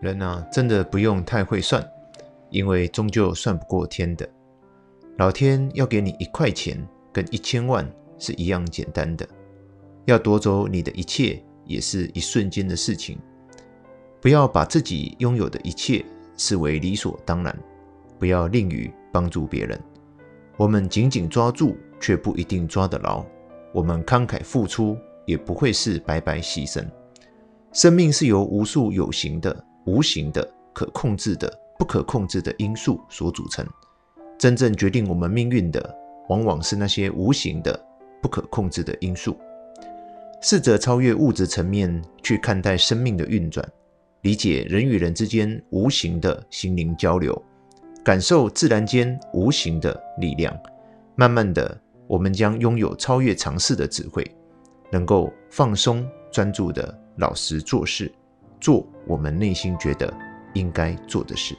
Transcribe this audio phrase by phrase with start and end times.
[0.00, 1.84] 人啊，真的不用太会算，
[2.50, 4.28] 因为终究算不过天的。
[5.16, 9.26] 老天要给你一块钱，跟一千万是一样简单的；
[10.04, 13.18] 要夺走你的一切，也是一瞬间的事情。
[14.20, 16.04] 不要把自己拥有的一切
[16.36, 17.58] 视为理所当然，
[18.18, 19.80] 不要吝于帮助别人。
[20.58, 23.24] 我们紧紧抓住，却不一定抓得牢；
[23.72, 26.84] 我们慷慨付出，也不会是白白牺牲。
[27.72, 33.66] 生命是由无数有形的、无形的、可控制的、不可控制的因素所组成。
[34.38, 35.96] 真正决定我们命运的，
[36.28, 37.80] 往往是那些无形的、
[38.20, 39.36] 不可控制的因素。
[40.42, 43.66] 试着超越物质层面去看待生命的运转，
[44.20, 47.42] 理解人与人之间无形的心灵交流，
[48.04, 50.54] 感受自然间无形的力量。
[51.14, 54.30] 慢慢的，我们将拥有超越常识的智慧，
[54.92, 58.12] 能够放松、专注的老实做事，
[58.66, 60.12] 做我们内心觉得
[60.54, 61.56] 应该做的事。